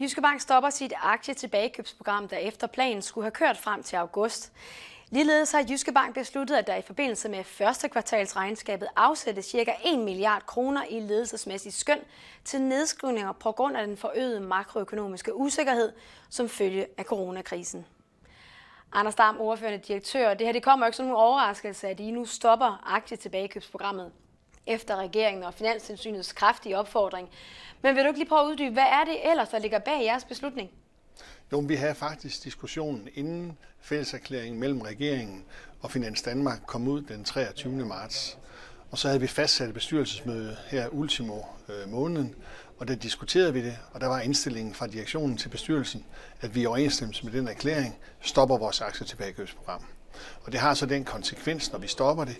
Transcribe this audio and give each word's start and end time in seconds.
Jyske 0.00 0.20
Bank 0.20 0.40
stopper 0.40 0.70
sit 0.70 0.92
aktietilbagekøbsprogram, 1.02 2.28
der 2.28 2.36
efter 2.36 2.66
planen 2.66 3.02
skulle 3.02 3.24
have 3.24 3.30
kørt 3.30 3.56
frem 3.56 3.82
til 3.82 3.96
august. 3.96 4.52
Ligeledes 5.10 5.52
har 5.52 5.66
Jyske 5.70 5.92
Bank 5.92 6.14
besluttet, 6.14 6.56
at 6.56 6.66
der 6.66 6.76
i 6.76 6.82
forbindelse 6.82 7.28
med 7.28 7.44
første 7.44 7.88
kvartalsregnskabet 7.88 8.88
afsættes 8.96 9.46
ca. 9.46 9.74
1 9.84 9.98
milliard 9.98 10.46
kroner 10.46 10.84
i 10.90 11.00
ledelsesmæssigt 11.00 11.74
skøn 11.74 11.98
til 12.44 12.62
nedskrivninger 12.62 13.32
på 13.32 13.52
grund 13.52 13.76
af 13.76 13.86
den 13.86 13.96
forøgede 13.96 14.40
makroøkonomiske 14.40 15.36
usikkerhed 15.36 15.92
som 16.28 16.48
følge 16.48 16.86
af 16.98 17.04
coronakrisen. 17.04 17.86
Anders 18.92 19.14
Dam, 19.14 19.40
ordførende 19.40 19.78
direktør, 19.78 20.34
det 20.34 20.46
her 20.46 20.52
det 20.52 20.62
kommer 20.62 20.86
ikke 20.86 20.96
som 20.96 21.06
en 21.06 21.12
overraskelse, 21.12 21.88
at 21.88 22.00
I 22.00 22.10
nu 22.10 22.24
stopper 22.24 22.94
aktietilbagekøbsprogrammet 22.94 24.12
efter 24.66 24.96
regeringen 24.96 25.44
og 25.44 25.54
Finanstilsynets 25.54 26.32
kraftige 26.32 26.78
opfordring. 26.78 27.28
Men 27.82 27.94
vil 27.94 28.02
du 28.02 28.08
ikke 28.08 28.20
lige 28.20 28.28
prøve 28.28 28.40
at 28.40 28.46
uddybe, 28.46 28.72
hvad 28.72 28.82
er 28.82 29.04
det 29.04 29.30
ellers, 29.30 29.48
der 29.48 29.58
ligger 29.58 29.78
bag 29.78 30.04
jeres 30.04 30.24
beslutning? 30.24 30.70
Jo, 31.52 31.58
vi 31.58 31.74
havde 31.74 31.94
faktisk 31.94 32.44
diskussionen 32.44 33.08
inden 33.14 33.58
fælleserklæringen 33.80 34.60
mellem 34.60 34.80
regeringen 34.80 35.44
og 35.80 35.90
Finans 35.90 36.22
Danmark 36.22 36.60
kom 36.66 36.88
ud 36.88 37.02
den 37.02 37.24
23. 37.24 37.72
marts. 37.72 38.38
Og 38.90 38.98
så 38.98 39.08
havde 39.08 39.20
vi 39.20 39.26
fastsat 39.26 39.68
et 39.68 39.74
bestyrelsesmøde 39.74 40.56
her 40.66 40.88
ultimo 40.88 41.40
øh, 41.68 41.88
måneden, 41.88 42.34
og 42.78 42.88
der 42.88 42.94
diskuterede 42.94 43.52
vi 43.52 43.64
det, 43.64 43.78
og 43.92 44.00
der 44.00 44.06
var 44.06 44.20
indstillingen 44.20 44.74
fra 44.74 44.86
direktionen 44.86 45.36
til 45.36 45.48
bestyrelsen, 45.48 46.04
at 46.40 46.54
vi 46.54 46.62
i 46.62 46.66
overensstemmelse 46.66 47.24
med 47.24 47.32
den 47.32 47.48
erklæring 47.48 47.98
stopper 48.20 48.58
vores 48.58 48.80
aktietilbagekøbsprogram. 48.80 49.84
Og 50.44 50.52
det 50.52 50.60
har 50.60 50.74
så 50.74 50.86
den 50.86 51.04
konsekvens, 51.04 51.72
når 51.72 51.78
vi 51.78 51.86
stopper 51.86 52.24
det, 52.24 52.36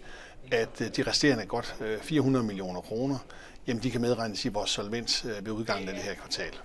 at 0.53 0.81
øh, 0.81 0.89
de 0.97 1.03
resterende 1.03 1.47
godt 1.47 1.77
øh, 1.81 2.01
400 2.01 2.47
millioner 2.47 2.81
kroner, 2.81 3.19
jamen 3.67 3.83
de 3.83 3.91
kan 3.91 4.01
medregnes 4.01 4.45
i 4.45 4.49
vores 4.49 4.71
solvens 4.71 5.25
øh, 5.25 5.47
ved 5.47 5.53
udgangen 5.53 5.89
af 5.89 5.95
det 5.95 6.03
her 6.03 6.15
kvartal. 6.15 6.59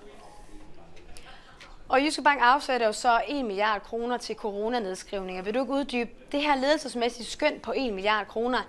Og 1.90 2.02
Jyske 2.02 2.21
Bank 2.21 2.40
afsætter 2.41 2.88
jo 2.88 2.94
så 2.94 3.21
1 3.27 3.46
milliard 3.46 3.82
kroner 3.82 4.18
til 4.18 4.35
coronanedskrivninger. 4.35 5.44
Vil 5.44 5.54
du 5.54 5.60
ikke 5.60 5.74
uddybe 5.74 6.12
det 6.32 6.41
her 6.41 6.55
ledelsesmæssige 6.55 7.26
skøn 7.26 7.60
på 7.63 7.74
1 7.76 7.94
milliard 7.94 8.27
kroner? 8.27 8.60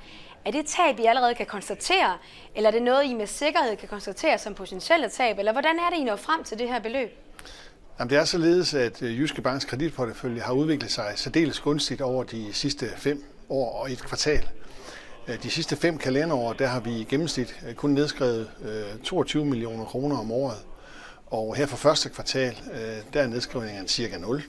Er 0.45 0.51
det 0.51 0.67
tab, 0.67 0.99
I 0.99 1.05
allerede 1.05 1.35
kan 1.35 1.47
konstatere, 1.47 2.19
eller 2.55 2.71
er 2.71 2.73
det 2.73 2.83
noget, 2.83 3.05
I 3.05 3.15
med 3.15 3.27
sikkerhed 3.27 3.77
kan 3.77 3.89
konstatere 3.89 4.39
som 4.39 4.55
potentielle 4.55 5.09
tab, 5.09 5.39
eller 5.39 5.53
hvordan 5.53 5.79
er 5.79 5.91
det, 5.91 5.97
I 5.97 6.05
når 6.05 6.17
frem 6.17 6.45
til 6.45 6.59
det 6.59 6.69
her 6.69 6.79
beløb? 6.79 7.11
Jamen, 7.99 8.11
det 8.11 8.19
er 8.19 8.25
således, 8.25 8.75
at 8.75 9.03
øh, 9.03 9.21
Jyske 9.21 9.43
Banks 9.43 9.65
kreditportefølje 9.65 10.41
har 10.41 10.53
udviklet 10.53 10.91
sig 10.91 11.13
særdeles 11.15 11.61
gunstigt 11.61 12.01
over 12.01 12.25
de 12.25 12.53
sidste 12.53 12.87
fem 12.97 13.25
år 13.49 13.81
og 13.81 13.93
et 13.93 13.99
kvartal. 13.99 14.49
Øh, 15.29 15.43
de 15.43 15.51
sidste 15.51 15.77
fem 15.77 15.99
kalenderår, 15.99 16.53
der 16.53 16.67
har 16.67 16.81
vi 16.81 16.91
i 16.91 17.05
gennemsnit 17.05 17.57
øh, 17.69 17.75
kun 17.75 17.91
nedskrevet 17.91 18.49
22 19.05 19.45
millioner 19.45 19.85
kroner 19.85 20.19
om 20.19 20.33
året. 20.33 20.59
Og 21.27 21.57
her 21.57 21.67
for 21.67 21.77
første 21.77 22.09
kvartal, 22.09 22.57
der 23.13 23.23
er 23.23 23.27
nedskrivningen 23.27 23.89
cirka 23.89 24.19
0. 24.19 24.43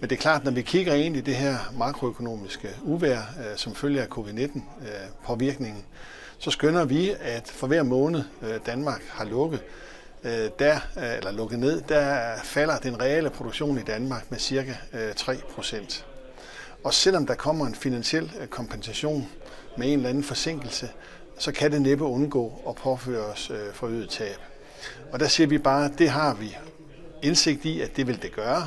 Men 0.00 0.10
det 0.10 0.16
er 0.16 0.20
klart, 0.20 0.44
når 0.44 0.50
vi 0.50 0.62
kigger 0.62 0.94
ind 0.94 1.16
i 1.16 1.20
det 1.20 1.36
her 1.36 1.56
makroøkonomiske 1.78 2.68
uvær, 2.82 3.20
som 3.56 3.74
følger 3.74 4.02
af 4.02 4.08
covid-19-påvirkningen, 4.08 5.84
så 6.38 6.50
skønner 6.50 6.84
vi, 6.84 7.14
at 7.20 7.48
for 7.48 7.66
hver 7.66 7.82
måned 7.82 8.22
Danmark 8.66 9.02
har 9.08 9.24
lukket, 9.24 9.60
Øh, 10.24 10.50
der, 10.58 10.74
øh, 10.96 11.16
eller 11.16 11.32
lukket 11.32 11.58
ned, 11.58 11.80
der 11.80 12.34
falder 12.44 12.78
den 12.78 13.00
reelle 13.00 13.30
produktion 13.30 13.78
i 13.78 13.82
Danmark 13.82 14.30
med 14.30 14.38
cirka 14.38 14.74
øh, 14.92 15.14
3 15.14 15.36
procent. 15.54 16.06
Og 16.84 16.94
selvom 16.94 17.26
der 17.26 17.34
kommer 17.34 17.66
en 17.66 17.74
finansiel 17.74 18.32
kompensation 18.50 19.28
med 19.76 19.86
en 19.86 19.92
eller 19.92 20.08
anden 20.08 20.24
forsinkelse, 20.24 20.88
så 21.38 21.52
kan 21.52 21.72
det 21.72 21.82
næppe 21.82 22.04
undgå 22.04 22.62
at 22.68 22.74
påføre 22.74 23.24
os 23.24 23.50
øh, 23.50 23.72
forøget 23.72 24.08
tab. 24.08 24.36
Og 25.12 25.20
der 25.20 25.28
siger 25.28 25.46
vi 25.46 25.58
bare, 25.58 25.84
at 25.84 25.98
det 25.98 26.10
har 26.10 26.34
vi 26.34 26.56
indsigt 27.22 27.64
i, 27.64 27.80
at 27.80 27.96
det 27.96 28.06
vil 28.06 28.22
det 28.22 28.32
gøre. 28.32 28.66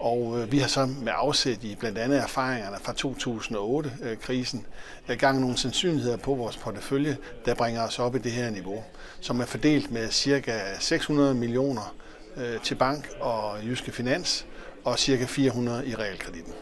Og 0.00 0.40
øh, 0.40 0.52
vi 0.52 0.58
har 0.58 0.68
så 0.68 0.86
med 0.86 1.12
afsæt 1.14 1.64
i 1.64 1.76
blandt 1.80 1.98
andet 1.98 2.18
erfaringerne 2.18 2.76
fra 2.82 2.92
2008-krisen 2.92 4.66
øh, 5.08 5.12
øh, 5.12 5.18
gang 5.18 5.40
nogle 5.40 5.56
sandsynligheder 5.56 6.16
på 6.16 6.34
vores 6.34 6.56
portefølje, 6.56 7.16
der 7.44 7.54
bringer 7.54 7.82
os 7.82 7.98
op 7.98 8.14
i 8.14 8.18
det 8.18 8.32
her 8.32 8.50
niveau, 8.50 8.84
som 9.20 9.40
er 9.40 9.44
fordelt 9.44 9.90
med 9.90 10.10
ca. 10.10 10.60
600 10.78 11.34
millioner 11.34 11.94
øh, 12.36 12.60
til 12.60 12.74
bank 12.74 13.08
og 13.20 13.58
jyske 13.64 13.92
finans 13.92 14.46
og 14.84 14.98
ca. 14.98 15.24
400 15.24 15.86
i 15.86 15.94
realkreditten. 15.94 16.52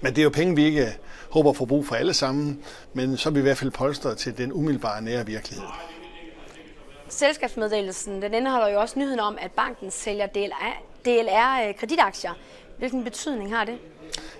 Men 0.00 0.12
det 0.12 0.18
er 0.18 0.24
jo 0.24 0.30
penge, 0.30 0.56
vi 0.56 0.64
ikke 0.64 0.96
håber 1.30 1.50
at 1.50 1.56
få 1.56 1.64
brug 1.64 1.86
for 1.86 1.94
alle 1.94 2.14
sammen, 2.14 2.60
men 2.94 3.16
så 3.16 3.28
er 3.28 3.32
vi 3.32 3.38
i 3.38 3.42
hvert 3.42 3.58
fald 3.58 3.70
polstret 3.70 4.18
til 4.18 4.38
den 4.38 4.52
umiddelbare 4.52 5.02
nære 5.02 5.26
virkelighed. 5.26 5.66
Selskabsmeddelelsen 7.08 8.22
den 8.22 8.34
indeholder 8.34 8.68
jo 8.68 8.80
også 8.80 8.98
nyheden 8.98 9.20
om, 9.20 9.38
at 9.40 9.52
banken 9.52 9.90
sælger 9.90 10.26
DLR-kreditaktier. 11.04 12.30
Øh, 12.30 12.36
Hvilken 12.78 13.04
betydning 13.04 13.56
har 13.56 13.64
det? 13.64 13.78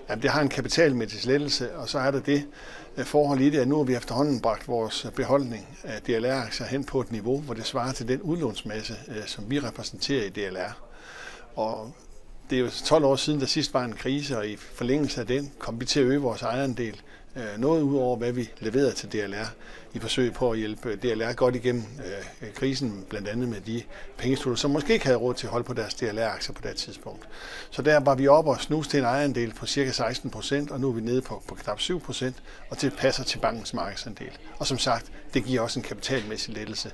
Jamen, 0.08 0.22
det 0.22 0.30
har 0.30 0.40
en 0.40 0.48
kapitalmæssig 0.48 1.26
lettelse, 1.30 1.76
og 1.76 1.88
så 1.88 1.98
er 1.98 2.10
der 2.10 2.20
det 2.20 2.46
øh, 2.96 3.04
forhold 3.04 3.40
i 3.40 3.50
det, 3.50 3.58
at 3.58 3.68
nu 3.68 3.76
har 3.76 3.84
vi 3.84 3.94
efterhånden 3.94 4.40
bragt 4.40 4.68
vores 4.68 5.04
øh, 5.04 5.12
beholdning 5.12 5.78
af 5.84 6.02
DLR-aktier 6.02 6.66
hen 6.66 6.84
på 6.84 7.00
et 7.00 7.12
niveau, 7.12 7.40
hvor 7.40 7.54
det 7.54 7.66
svarer 7.66 7.92
til 7.92 8.08
den 8.08 8.20
udlånsmasse, 8.20 8.94
som 9.26 9.50
vi 9.50 9.58
repræsenterer 9.58 10.24
i 10.24 10.28
DLR. 10.28 10.78
Og 11.56 11.92
det 12.50 12.58
er 12.58 12.60
jo 12.60 12.70
12 12.84 13.04
år 13.04 13.16
siden, 13.16 13.40
der 13.40 13.46
sidst 13.46 13.74
var 13.74 13.84
en 13.84 13.92
krise, 13.92 14.38
og 14.38 14.46
i 14.46 14.56
forlængelse 14.56 15.20
af 15.20 15.26
den 15.26 15.52
kom 15.58 15.80
vi 15.80 15.84
til 15.84 16.00
at 16.00 16.06
øge 16.06 16.18
vores 16.20 16.42
ejerandel 16.42 17.00
Øh, 17.38 17.60
noget 17.60 17.82
ud 17.82 17.96
over, 17.96 18.16
hvad 18.16 18.32
vi 18.32 18.50
leverede 18.60 18.92
til 18.92 19.12
DLR 19.12 19.46
i 19.94 19.98
forsøg 19.98 20.32
på 20.32 20.50
at 20.50 20.58
hjælpe 20.58 20.96
DLR 20.96 21.32
godt 21.32 21.56
igennem 21.56 21.82
øh, 22.42 22.52
krisen, 22.54 23.04
blandt 23.08 23.28
andet 23.28 23.48
med 23.48 23.60
de 23.60 23.82
pengestuder, 24.16 24.56
som 24.56 24.70
måske 24.70 24.92
ikke 24.92 25.04
havde 25.04 25.18
råd 25.18 25.34
til 25.34 25.46
at 25.46 25.50
holde 25.50 25.64
på 25.64 25.72
deres 25.72 25.94
DLR-aktier 25.94 26.54
på 26.54 26.62
det 26.68 26.76
tidspunkt. 26.76 27.28
Så 27.70 27.82
der 27.82 28.00
var 28.00 28.14
vi 28.14 28.28
op 28.28 28.46
og 28.46 28.60
snus 28.60 28.88
til 28.88 28.98
en 28.98 29.04
ejerandel 29.04 29.54
på 29.54 29.66
ca. 29.66 29.90
16 29.90 30.30
procent, 30.30 30.70
og 30.70 30.80
nu 30.80 30.88
er 30.88 30.92
vi 30.92 31.00
nede 31.00 31.22
på, 31.22 31.42
på 31.48 31.54
knap 31.54 31.80
7 31.80 32.00
procent, 32.00 32.36
og 32.70 32.80
det 32.80 32.92
passer 32.92 33.24
til 33.24 33.38
bankens 33.38 33.74
markedsandel. 33.74 34.30
Og 34.58 34.66
som 34.66 34.78
sagt, 34.78 35.06
det 35.34 35.44
giver 35.44 35.60
også 35.60 35.78
en 35.78 35.84
kapitalmæssig 35.84 36.54
lettelse. 36.54 36.92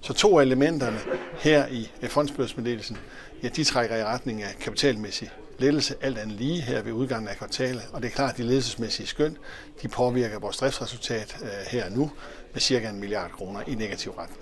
Så 0.00 0.12
to 0.12 0.38
af 0.38 0.42
elementerne 0.42 0.98
her 1.38 1.66
i 1.66 1.90
øh, 2.02 2.08
fondsbørsmeddelelsen, 2.08 2.98
ja, 3.42 3.48
de 3.48 3.64
trækker 3.64 3.96
i 3.96 4.04
retning 4.04 4.42
af 4.42 4.56
kapitalmæssig 4.60 5.30
lettelse 5.58 5.94
alt 6.00 6.18
andet 6.18 6.36
lige 6.36 6.60
her 6.60 6.82
ved 6.82 6.92
udgangen 6.92 7.28
af 7.28 7.36
kvartalet. 7.36 7.82
Og 7.92 8.02
det 8.02 8.08
er 8.08 8.12
klart, 8.12 8.30
at 8.30 8.36
de 8.36 8.42
ledelsesmæssige 8.42 9.06
skøn, 9.06 9.36
de 9.82 9.88
påvirker 9.88 10.38
vores 10.38 10.56
driftsresultat 10.56 11.36
øh, 11.42 11.48
her 11.70 11.88
nu 11.90 12.10
med 12.52 12.60
cirka 12.60 12.88
en 12.88 13.00
milliard 13.00 13.30
kroner 13.30 13.60
i 13.66 13.74
negativ 13.74 14.12
retning. 14.12 14.40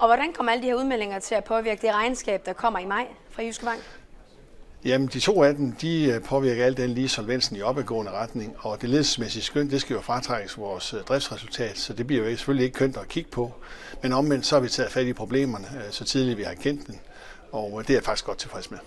Og 0.00 0.06
hvordan 0.06 0.32
kommer 0.32 0.52
alle 0.52 0.62
de 0.62 0.68
her 0.68 0.74
udmeldinger 0.74 1.18
til 1.18 1.34
at 1.34 1.44
påvirke 1.44 1.86
det 1.86 1.94
regnskab, 1.94 2.46
der 2.46 2.52
kommer 2.52 2.78
i 2.78 2.84
maj 2.84 3.06
fra 3.30 3.42
Jyske 3.42 3.64
Bank? 3.64 3.80
Jamen, 4.84 5.08
de 5.08 5.20
to 5.20 5.42
af 5.42 5.54
dem, 5.54 5.72
de 5.72 6.04
øh, 6.04 6.22
påvirker 6.22 6.64
alt 6.64 6.76
den 6.76 6.90
lige 6.90 7.08
solvensen 7.08 7.56
i 7.56 7.62
opadgående 7.62 8.12
retning, 8.12 8.56
og 8.58 8.80
det 8.80 8.88
ledelsesmæssige 8.88 9.42
skøn, 9.42 9.70
det 9.70 9.80
skal 9.80 9.94
jo 9.94 10.00
fratrækkes 10.00 10.58
vores 10.58 10.94
øh, 10.94 11.00
driftsresultat, 11.00 11.78
så 11.78 11.92
det 11.92 12.06
bliver 12.06 12.30
jo 12.30 12.36
selvfølgelig 12.36 12.64
ikke 12.64 12.78
kønt 12.78 12.96
at 12.96 13.08
kigge 13.08 13.30
på. 13.30 13.52
Men 14.02 14.12
omvendt 14.12 14.46
så 14.46 14.56
har 14.56 14.60
vi 14.60 14.68
taget 14.68 14.92
fat 14.92 15.06
i 15.06 15.12
problemerne, 15.12 15.66
så 15.90 16.04
tidligt 16.04 16.38
vi 16.38 16.42
har 16.42 16.54
kendt 16.54 16.86
den, 16.86 17.00
og 17.52 17.82
det 17.82 17.90
er 17.90 17.94
jeg 17.94 18.04
faktisk 18.04 18.24
godt 18.24 18.38
tilfreds 18.38 18.70
med. 18.70 18.78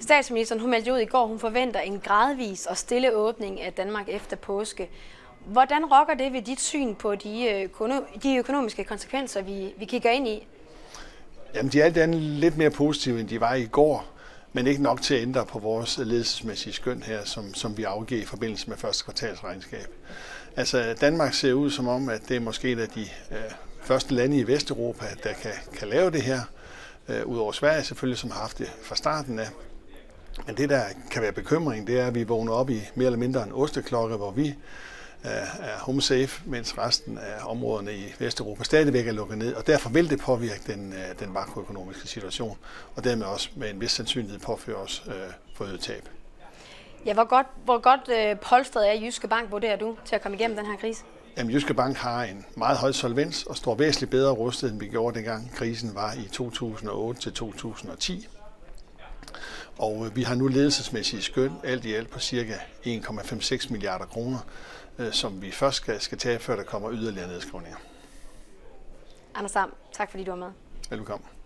Statsministeren 0.00 0.60
hun 0.60 0.70
meldte 0.70 0.92
ud 0.92 0.98
i 0.98 1.04
går, 1.04 1.26
hun 1.26 1.38
forventer 1.38 1.80
en 1.80 2.00
gradvis 2.00 2.66
og 2.66 2.76
stille 2.76 3.16
åbning 3.16 3.60
af 3.60 3.72
Danmark 3.72 4.08
efter 4.08 4.36
påske. 4.36 4.88
Hvordan 5.46 5.84
rokker 5.84 6.14
det 6.14 6.32
ved 6.32 6.42
dit 6.42 6.60
syn 6.60 6.94
på 6.94 7.14
de, 7.14 7.44
øh, 7.44 7.90
de 8.22 8.36
økonomiske 8.36 8.84
konsekvenser, 8.84 9.42
vi, 9.42 9.74
vi 9.78 9.84
kigger 9.84 10.10
ind 10.10 10.28
i? 10.28 10.46
Jamen, 11.54 11.72
de 11.72 11.80
er 11.80 11.84
alt 11.84 11.96
andet 11.96 12.20
lidt 12.20 12.56
mere 12.56 12.70
positive, 12.70 13.20
end 13.20 13.28
de 13.28 13.40
var 13.40 13.54
i 13.54 13.66
går, 13.66 14.04
men 14.52 14.66
ikke 14.66 14.82
nok 14.82 15.02
til 15.02 15.14
at 15.14 15.22
ændre 15.22 15.46
på 15.46 15.58
vores 15.58 15.98
ledelsesmæssige 15.98 16.72
skøn 16.72 17.02
her, 17.02 17.24
som, 17.24 17.54
som 17.54 17.76
vi 17.76 17.84
afgiver 17.84 18.22
i 18.22 18.24
forbindelse 18.24 18.68
med 18.68 18.76
første 18.76 19.04
kvartalsregnskab. 19.04 19.86
Altså, 20.56 20.96
Danmark 21.00 21.34
ser 21.34 21.52
ud 21.52 21.70
som 21.70 21.88
om, 21.88 22.08
at 22.08 22.20
det 22.28 22.36
er 22.36 22.40
måske 22.40 22.72
et 22.72 22.78
af 22.78 22.88
de 22.88 23.00
øh, 23.30 23.36
første 23.82 24.14
lande 24.14 24.38
i 24.38 24.46
Vesteuropa, 24.46 25.06
der 25.22 25.32
kan, 25.32 25.52
kan 25.74 25.88
lave 25.88 26.10
det 26.10 26.22
her. 26.22 26.40
Øh, 27.08 27.26
Udover 27.26 27.52
Sverige 27.52 27.84
selvfølgelig, 27.84 28.18
som 28.18 28.30
har 28.30 28.40
haft 28.40 28.58
det 28.58 28.72
fra 28.82 28.96
starten 28.96 29.38
af. 29.38 29.48
Men 30.46 30.56
det, 30.56 30.68
der 30.68 30.82
kan 31.10 31.22
være 31.22 31.32
bekymring, 31.32 31.86
det 31.86 32.00
er, 32.00 32.06
at 32.06 32.14
vi 32.14 32.24
vågner 32.24 32.52
op 32.52 32.70
i 32.70 32.80
mere 32.94 33.06
eller 33.06 33.18
mindre 33.18 33.42
en 33.42 33.52
osteklokke, 33.52 34.16
hvor 34.16 34.30
vi 34.30 34.54
er 35.22 35.78
home 35.78 36.02
safe, 36.02 36.42
mens 36.46 36.78
resten 36.78 37.18
af 37.18 37.50
områderne 37.50 37.92
i 37.92 38.14
Vesteuropa 38.18 38.64
stadigvæk 38.64 39.06
er 39.06 39.12
lukket 39.12 39.38
ned, 39.38 39.54
og 39.54 39.66
derfor 39.66 39.90
vil 39.90 40.10
det 40.10 40.20
påvirke 40.20 40.62
den, 40.66 40.92
øh, 40.92 41.20
den 41.20 41.32
makroøkonomiske 41.32 42.08
situation, 42.08 42.58
og 42.96 43.04
dermed 43.04 43.26
også 43.26 43.50
med 43.56 43.70
en 43.70 43.80
vis 43.80 43.90
sandsynlighed 43.90 44.38
påføre 44.40 44.76
os 44.76 45.04
øh, 45.06 45.14
forøget 45.54 45.80
tab. 45.80 46.08
Ja, 47.06 47.14
hvor 47.14 47.24
godt, 47.24 47.46
hvor 47.64 47.78
godt 47.78 48.08
øh, 48.18 48.40
polstret 48.40 48.88
er 48.88 49.00
Jyske 49.00 49.28
Bank, 49.28 49.50
vurderer 49.50 49.76
du, 49.76 49.96
til 50.04 50.14
at 50.14 50.22
komme 50.22 50.36
igennem 50.36 50.56
den 50.56 50.66
her 50.66 50.76
krise? 50.76 51.02
Jamen, 51.36 51.52
Jyske 51.52 51.74
Bank 51.74 51.96
har 51.96 52.22
en 52.22 52.46
meget 52.54 52.78
høj 52.78 52.92
solvens 52.92 53.44
og 53.44 53.56
står 53.56 53.74
væsentligt 53.74 54.10
bedre 54.10 54.32
rustet, 54.32 54.70
end 54.70 54.80
vi 54.80 54.86
gjorde 54.86 55.18
dengang 55.18 55.50
krisen 55.54 55.94
var 55.94 56.12
i 56.12 56.28
2008 56.32 57.20
til 57.20 57.32
2010. 57.32 58.28
Og 59.78 60.06
øh, 60.06 60.16
vi 60.16 60.22
har 60.22 60.34
nu 60.34 60.46
ledelsesmæssige 60.46 61.22
skøn, 61.22 61.52
alt 61.64 61.84
i 61.84 61.94
alt 61.94 62.10
på 62.10 62.18
cirka 62.18 62.54
1,56 62.86 63.72
milliarder 63.72 64.06
kroner, 64.06 64.38
øh, 64.98 65.12
som 65.12 65.42
vi 65.42 65.50
først 65.50 65.76
skal, 65.76 66.00
skal 66.00 66.18
tage, 66.18 66.38
før 66.38 66.56
der 66.56 66.62
kommer 66.62 66.92
yderligere 66.92 67.28
nedskrivninger. 67.28 67.78
Anders 69.34 69.52
Sam, 69.52 69.74
tak 69.92 70.10
fordi 70.10 70.24
du 70.24 70.30
var 70.30 70.38
med. 70.38 70.50
Velkommen. 70.90 71.37